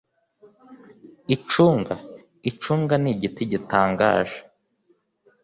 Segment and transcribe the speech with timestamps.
[1.35, 1.95] icunga,
[2.49, 4.37] icunga ni igiti gitangaje,…